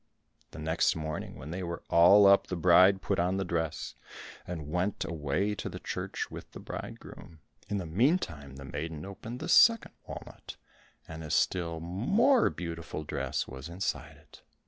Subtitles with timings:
[0.49, 3.93] The next morning when they were all up, the bride put on the dress,
[4.47, 7.37] and went away to the church with the bridegroom.
[7.69, 10.55] In the meantime the maiden opened the second walnut,
[11.07, 14.41] and a still more beautiful dress was inside it.